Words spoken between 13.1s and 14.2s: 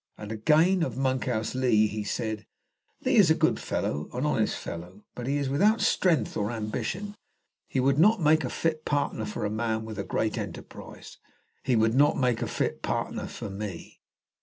for me."